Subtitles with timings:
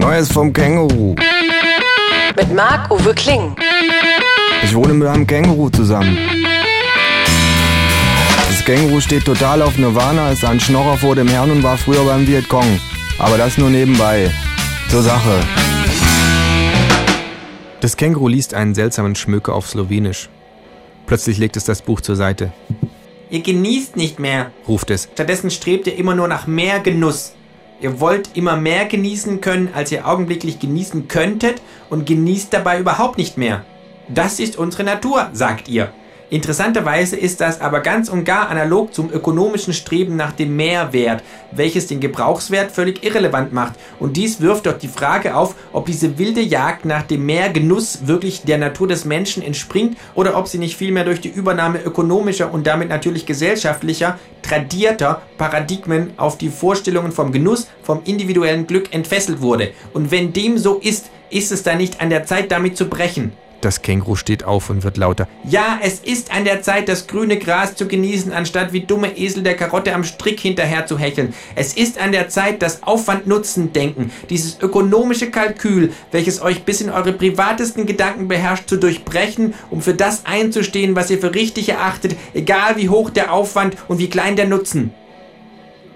[0.00, 1.14] Neues vom Känguru.
[2.34, 3.54] Mit Marc-Uwe Kling.
[4.64, 6.16] Ich wohne mit einem Känguru zusammen.
[8.48, 12.02] Das Känguru steht total auf Nirvana, ist ein Schnorrer vor dem Herrn und war früher
[12.04, 12.80] beim Vietcong.
[13.18, 14.30] Aber das nur nebenbei.
[14.88, 15.38] Zur Sache.
[17.82, 20.30] Das Känguru liest einen seltsamen Schmöker auf Slowenisch.
[21.06, 22.52] Plötzlich legt es das Buch zur Seite.
[23.28, 25.10] Ihr genießt nicht mehr, ruft es.
[25.12, 27.34] Stattdessen strebt ihr immer nur nach mehr Genuss.
[27.80, 33.16] Ihr wollt immer mehr genießen können, als ihr augenblicklich genießen könntet und genießt dabei überhaupt
[33.16, 33.64] nicht mehr.
[34.08, 35.92] Das ist unsere Natur, sagt ihr.
[36.30, 41.88] Interessanterweise ist das aber ganz und gar analog zum ökonomischen Streben nach dem Mehrwert, welches
[41.88, 43.74] den Gebrauchswert völlig irrelevant macht.
[43.98, 48.42] Und dies wirft doch die Frage auf, ob diese wilde Jagd nach dem Mehrgenuss wirklich
[48.42, 52.64] der Natur des Menschen entspringt oder ob sie nicht vielmehr durch die Übernahme ökonomischer und
[52.64, 59.72] damit natürlich gesellschaftlicher, tradierter Paradigmen auf die Vorstellungen vom Genuss, vom individuellen Glück entfesselt wurde.
[59.92, 63.32] Und wenn dem so ist, ist es da nicht an der Zeit, damit zu brechen.
[63.60, 65.28] Das Känguru steht auf und wird lauter.
[65.44, 69.42] Ja, es ist an der Zeit, das grüne Gras zu genießen, anstatt wie dumme Esel
[69.42, 71.34] der Karotte am Strick hinterher zu hecheln.
[71.54, 77.12] Es ist an der Zeit, das Aufwand-Nutzen-Denken, dieses ökonomische Kalkül, welches euch bis in eure
[77.12, 82.76] privatesten Gedanken beherrscht, zu durchbrechen, um für das einzustehen, was ihr für richtig erachtet, egal
[82.76, 84.92] wie hoch der Aufwand und wie klein der Nutzen.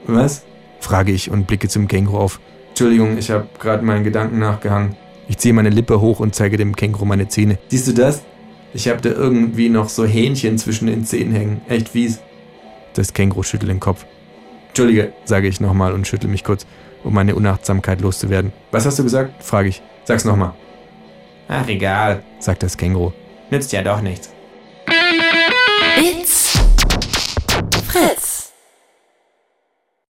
[0.07, 0.43] Was?
[0.81, 2.41] frage ich und blicke zum Känguru auf.
[2.71, 4.97] Entschuldigung, ich habe gerade meinen Gedanken nachgehangen.
[5.29, 7.59] Ich ziehe meine Lippe hoch und zeige dem Känguru meine Zähne.
[7.69, 8.23] Siehst du das?
[8.75, 11.61] Ich habe da irgendwie noch so Hähnchen zwischen den Zähnen hängen.
[11.69, 12.21] Echt fies.
[12.95, 14.05] Das Känguru schüttelt den Kopf.
[14.69, 16.67] Entschuldige, sage ich nochmal und schüttle mich kurz,
[17.05, 18.53] um meine Unachtsamkeit loszuwerden.
[18.73, 19.43] Was hast du gesagt?
[19.43, 19.83] frage ich.
[20.05, 20.53] Sag's nochmal.
[21.49, 23.13] Ach, egal, sagt das Känguru.
[23.51, 24.31] Nützt ja doch nichts.